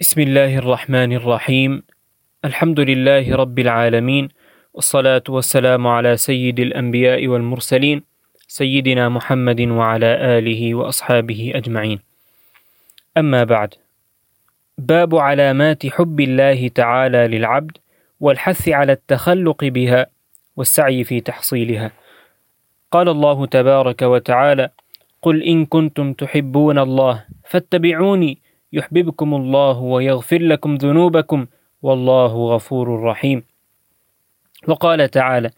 [0.00, 1.82] بسم الله الرحمن الرحيم.
[2.44, 4.28] الحمد لله رب العالمين
[4.74, 8.02] والصلاة والسلام على سيد الأنبياء والمرسلين
[8.48, 11.98] سيدنا محمد وعلى آله وأصحابه أجمعين.
[13.16, 13.74] أما بعد
[14.78, 17.76] باب علامات حب الله تعالى للعبد
[18.20, 20.06] والحث على التخلق بها
[20.56, 21.90] والسعي في تحصيلها.
[22.92, 24.70] قال الله تبارك وتعالى
[25.22, 31.46] قل إن كنتم تحبون الله فاتبعوني يحببكم الله ويغفر لكم ذنوبكم
[31.82, 33.42] والله غفور رحيم.
[34.68, 35.50] وقال تعالى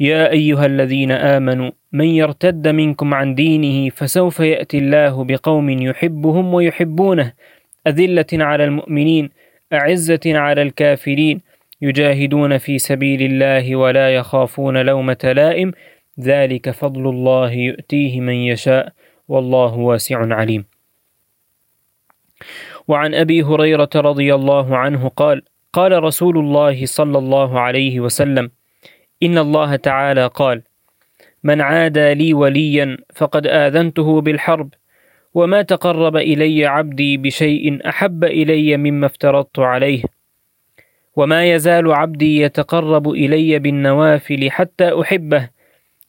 [0.00, 7.32] يا أيها الذين آمنوا من يرتد منكم عن دينه فسوف يأتي الله بقوم يحبهم ويحبونه.
[7.86, 9.30] أذلة على المؤمنين
[9.72, 11.40] أعزة على الكافرين.
[11.82, 15.72] يجاهدون في سبيل الله ولا يخافون لومة لائم.
[16.20, 18.92] ذلك فضل الله يؤتيه من يشاء
[19.28, 20.73] والله واسع عليم.
[22.88, 28.50] وعن أبي هريرة رضي الله عنه قال قال رسول الله صلى الله عليه وسلم
[29.22, 30.62] إن الله تعالى قال
[31.44, 34.68] من عادى لي وليا فقد آذنته بالحرب
[35.34, 40.02] وما تقرب إلي عبدي بشيء أحب إلي مما افترضت عليه
[41.16, 45.48] وما يزال عبدي يتقرب إلي بالنوافل حتى أحبه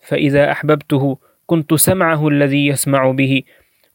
[0.02, 3.44] فإذا أحببته كنت سمعه الذي يسمع به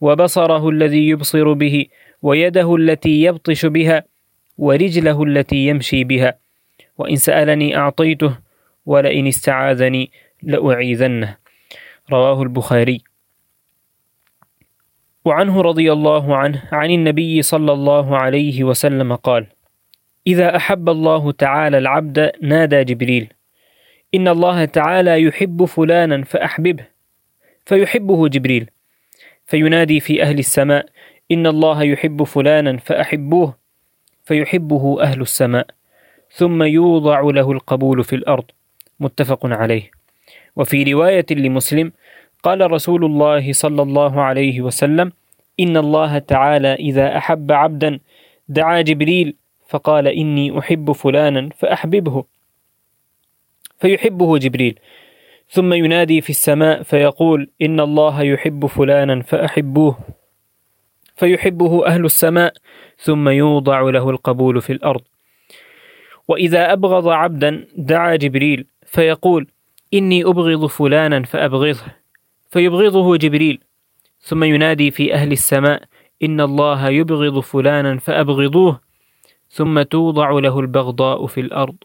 [0.01, 1.87] وبصره الذي يبصر به
[2.23, 4.05] ويده التي يبطش بها
[4.59, 6.39] ورجله التي يمشي بها.
[6.99, 8.39] وإن سألني أعطيته
[8.87, 10.11] ولئن استعاذني
[10.43, 11.37] لأعيذنه.
[12.13, 13.03] رواه البخاري.
[15.25, 19.47] وعنه رضي الله عنه عن النبي صلى الله عليه وسلم قال
[20.27, 23.33] إذا أحب الله تعالى العبد نادى جبريل
[24.15, 26.87] إن الله تعالى يحب فلانا فأحببه
[27.67, 28.71] فيحبه جبريل
[29.47, 30.87] فينادي في أهل السماء
[31.33, 33.55] ان الله يحب فلانا فاحبوه
[34.25, 35.67] فيحبه أهل السماء
[36.31, 38.45] ثم يوضع له القبول في الأرض
[39.01, 39.91] متفق عليه
[40.57, 41.93] وفي رواية لمسلم
[42.43, 45.13] قال رسول الله صلى الله عليه وسلم
[45.61, 48.01] ان الله تعالى اذا احب عبدا
[48.49, 49.37] دعا جبريل
[49.69, 52.25] فقال اني احب فلانا فاحببه
[53.79, 54.79] فيحبه جبريل
[55.49, 59.99] ثم ينادي في السماء فيقول ان الله يحب فلانا فاحبوه
[61.21, 62.53] فيحبه أهل السماء
[62.99, 65.01] ثم يوضع له القبول في الأرض.
[66.29, 69.47] وإذا أبغض عبدا دعا جبريل فيقول
[69.95, 71.85] إني أبغض فلانا فأبغضه.
[72.51, 73.61] فيبغضه جبريل
[74.21, 75.83] ثم ينادي في أهل السماء
[76.23, 78.81] إن الله يبغض فلانا فأبغضوه.
[79.51, 81.77] ثم توضع له البغضاء في الأرض.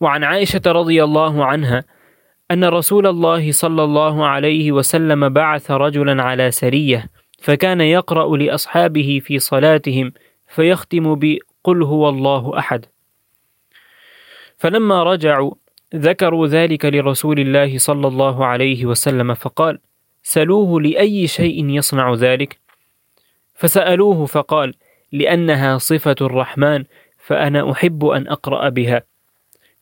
[0.00, 1.84] وعن عائشة رضي الله عنها
[2.50, 9.38] أن رسول الله صلى الله عليه وسلم بعث رجلا على سرية فكان يقرأ لأصحابه في
[9.38, 10.12] صلاتهم
[10.48, 12.86] فيختم بقل هو الله أحد.
[14.56, 15.54] فلما رجعوا
[15.94, 19.78] ذكروا ذلك لرسول الله صلى الله عليه وسلم فقال
[20.22, 22.58] سلوه لأي شيء يصنع ذلك؟
[23.54, 24.74] فسألوه فقال
[25.12, 26.84] لأنها صفة الرحمن
[27.18, 29.02] فأنا أحب أن أقرأ بها.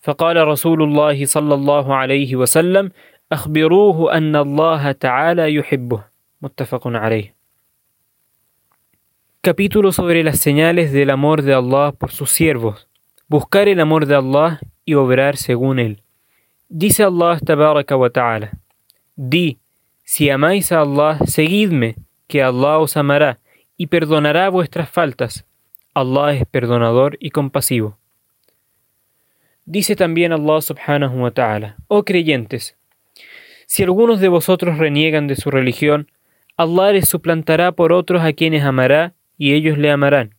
[0.03, 2.91] فقال رسول الله صلى الله عليه وسلم
[3.33, 6.05] أخبروه أن الله تعالى يحبه.
[6.43, 7.36] متفق عليه.
[9.47, 12.89] Capítulo sobre las señales del amor de Allah por sus siervos.
[13.29, 16.03] Buscar el amor de Allah y obrar según él.
[16.69, 18.59] Dice Allah tabaraka wa ta'ala.
[19.15, 19.61] Di,
[20.03, 21.95] si amáis a Allah, seguidme,
[22.27, 23.39] que Allah os amará
[23.77, 25.47] y perdonará vuestras faltas.
[25.95, 27.99] Allah es perdonador y compasivo.
[29.65, 32.77] Dice también Allah subhanahu wa ta'ala, oh creyentes,
[33.69, 36.11] si algunos de vosotros reniegan de su religión,
[36.57, 40.35] Allah les suplantará por otros a quienes amará y ellos le amarán,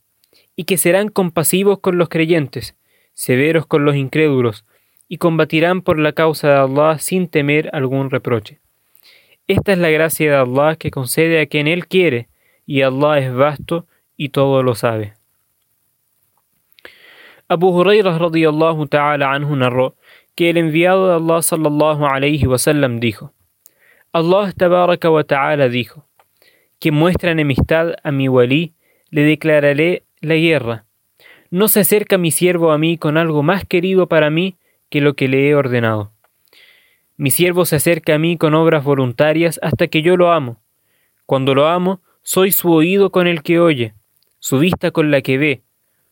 [0.56, 2.76] y que serán compasivos con los creyentes,
[3.12, 4.64] severos con los incrédulos,
[5.08, 8.60] y combatirán por la causa de Allah sin temer algún reproche.
[9.46, 12.28] Esta es la gracia de Allah que concede a quien Él quiere,
[12.66, 13.86] y Allah es vasto
[14.16, 15.14] y todo lo sabe.
[17.48, 19.96] Abu Hurairah radiyallahu ta'ala anhu narró
[20.34, 23.32] que el enviado de Allah sallallahu alayhi wasallam dijo:
[24.12, 26.06] Allah tabaraka wa ta'ala dijo:
[26.78, 28.74] Que muestra enemistad a mi walí,
[29.10, 30.84] le declararé la guerra.
[31.50, 34.56] No se acerca mi siervo a mí con algo más querido para mí
[34.90, 36.12] que lo que le he ordenado.
[37.16, 40.60] Mi siervo se acerca a mí con obras voluntarias hasta que yo lo amo.
[41.26, 43.94] Cuando lo amo, soy su oído con el que oye,
[44.38, 45.62] su vista con la que ve,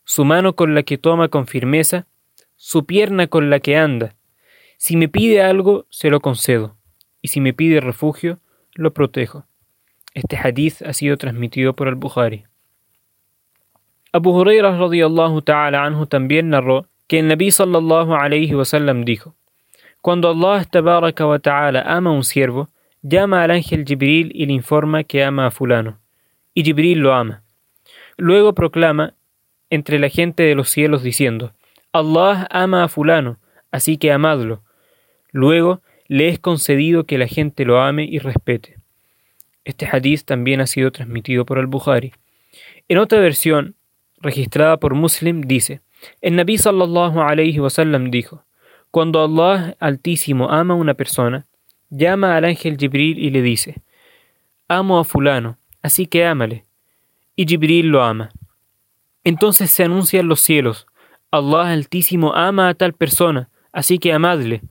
[0.04, 2.06] su mano con la que toma con firmeza,
[2.56, 4.16] su pierna con la que anda.
[4.78, 6.76] Si me pide algo, se lo concedo,
[7.22, 8.40] y si me pide refugio,
[8.75, 9.46] lo protejo.
[10.14, 12.46] Este hadith ha sido transmitido por el Bukhari.
[14.17, 19.35] Abu Hurairah radiyallahu ta'ala anhu también narró que el Nabi sallallahu alayhi wasallam dijo:
[20.01, 22.71] Cuando Allah tabaraka wa ama a un siervo,
[23.03, 25.99] llama al ángel Jibril y le informa que ama a fulano,
[26.55, 27.43] y Jibril lo ama.
[28.17, 29.13] Luego proclama
[29.69, 31.53] entre la gente de los cielos diciendo:
[31.93, 33.37] Allah ama a fulano,
[33.71, 34.63] así que amadlo.
[35.31, 38.79] Luego le es concedido que la gente lo ame y respete.
[39.67, 42.15] Este hadiz también ha sido transmitido por al-Bukhari.
[42.89, 43.75] En otra versión,
[44.26, 45.81] registrada por Muslim, dice:
[46.20, 48.44] El Nabi sallallahu alayhi wasallam dijo:
[48.90, 51.46] Cuando Allah Altísimo ama a una persona,
[51.88, 53.82] llama al ángel Jibril y le dice:
[54.69, 56.64] Amo a fulano, así que ámale.
[57.34, 58.31] Y Jibril lo ama.
[59.25, 60.87] Entonces se anuncia en los cielos:
[61.31, 64.62] Allah Altísimo ama a tal persona, así que amadle.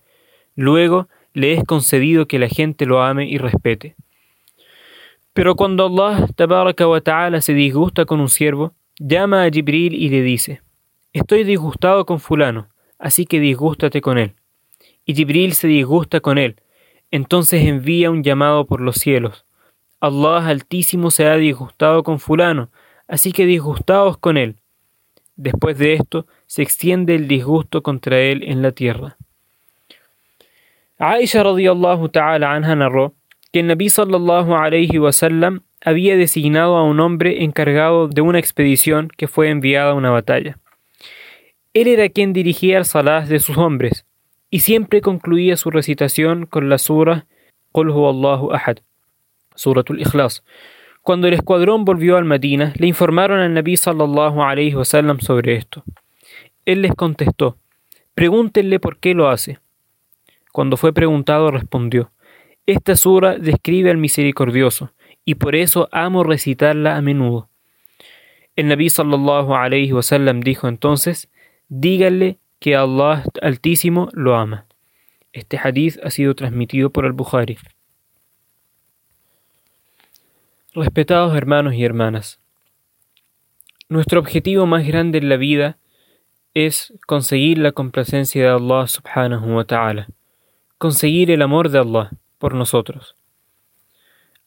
[0.56, 3.96] Luego le es concedido que la gente lo ame y respete.
[5.34, 6.28] Pero cuando Allah
[6.88, 10.62] wa ta'ala se disgusta con un siervo, llama a Jibril y le dice,
[11.14, 12.68] Estoy disgustado con fulano,
[13.00, 14.36] así que disgústate con él.
[15.06, 16.62] Y Jibril se disgusta con él,
[17.12, 19.46] entonces envía un llamado por los cielos.
[20.00, 22.70] Allah Altísimo se ha disgustado con fulano,
[23.08, 24.58] así que disgustaos con él.
[25.36, 29.18] Después de esto, se extiende el disgusto contra él en la tierra.
[30.98, 33.16] Aisha radiyallahu ta'ala narró
[33.52, 39.10] que el Nabi sallallahu alayhi wasallam había designado a un hombre encargado de una expedición
[39.16, 40.58] que fue enviada a una batalla.
[41.74, 44.06] Él era quien dirigía el salah de sus hombres
[44.50, 47.26] y siempre concluía su recitación con la sura
[47.72, 48.78] Qul Allahu ahad,
[49.56, 50.44] suratul Ikhlas.
[51.02, 55.84] Cuando el escuadrón volvió al Medina, le informaron al Nabi sallallahu alayhi wasallam sobre esto.
[56.66, 57.58] Él les contestó:
[58.16, 59.60] Pregúntenle por qué lo hace.
[60.52, 62.12] Cuando fue preguntado, respondió:
[62.66, 64.94] Esta sura describe al misericordioso,
[65.26, 67.50] y por eso amo recitarla a menudo.
[68.56, 71.30] El Nabi sallallahu alayhi wasallam dijo entonces:
[71.68, 74.66] Díganle que Allah Altísimo lo ama.
[75.34, 77.58] Este hadith ha sido transmitido por al-Bukhari.
[80.74, 82.40] Respetados hermanos y hermanas,
[83.90, 85.78] nuestro objetivo más grande en la vida
[86.54, 90.08] es conseguir la complacencia de Allah subhanahu wa ta'ala,
[90.78, 93.16] conseguir el amor de Allah por nosotros.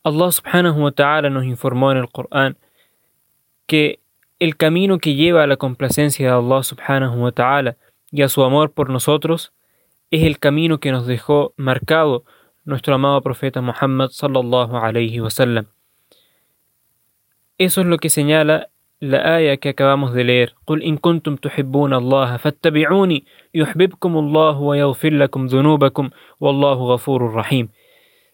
[0.03, 2.57] Allah subhanahu wa ta'ala nos informó en el Corán
[3.67, 3.99] que
[4.39, 7.77] el camino que lleva a la complacencia de Allah subhanahu wa ta'ala
[8.11, 9.53] y a su amor por nosotros
[10.11, 12.25] es el camino que nos dejó marcado
[12.65, 15.67] nuestro amado profeta Muhammad sallallahu alayhi wa sallam.
[17.57, 18.69] Eso es lo que señala
[18.99, 20.53] la aya que acabamos de leer.
[20.65, 27.69] قل إن كنتم تحبون الله فاتبعوني يحببكم الله ويغفر لكم ذنوبكم والله غفور رحيم.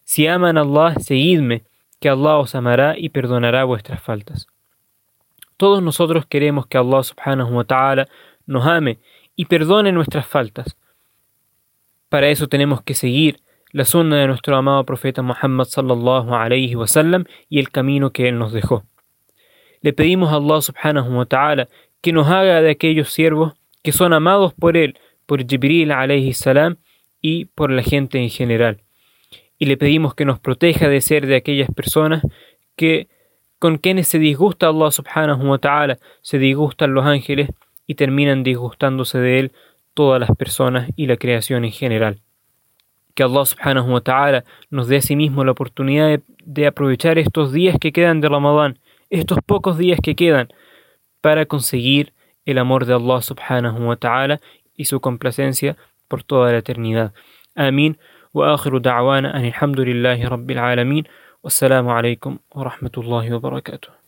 [0.05, 1.65] Si aman a Allah, seguidme,
[2.01, 4.47] que Allah os amará y perdonará vuestras faltas.
[5.57, 8.07] Todos nosotros queremos que Allah subhanahu wa ta'ala
[8.47, 8.99] nos ame
[9.37, 10.77] y perdone nuestras faltas.
[12.09, 13.41] Para eso tenemos que seguir
[13.73, 18.29] la sunna de nuestro amado profeta Muhammad sallallahu alayhi wa sallam y el camino que
[18.29, 18.85] él nos dejó.
[19.81, 21.69] Le pedimos a Allah subhanahu wa ta'ala
[22.01, 26.77] que nos haga de aquellos siervos que son amados por él, por Jibril alayhi salam
[27.21, 28.83] y por la gente en general.
[29.65, 32.23] Y le pedimos que nos proteja de ser de aquellas personas
[32.77, 33.09] que
[33.59, 37.49] con quienes se disgusta Allah subhanahu wa ta'ala, se disgustan los ángeles
[37.87, 39.53] y terminan disgustándose de él
[39.95, 42.21] todas las personas y la creación en general.
[43.15, 47.51] Que Allah subhanahu wa ta'ala nos dé a sí mismo la oportunidad de, aprovechar estos
[47.51, 48.79] días que quedan de Ramadán,
[49.09, 50.53] estos pocos días que quedan,
[51.23, 52.13] para conseguir
[52.45, 54.43] el amor de Allah subhanahu wa ta'ala
[54.77, 57.15] y su complacencia por toda la eternidad.
[57.55, 57.97] Amén.
[58.35, 61.05] وآخر دعوانا أن الحمد لله رب العالمين.
[61.45, 64.04] والسلام عليكم ورحمة الله وبركاته.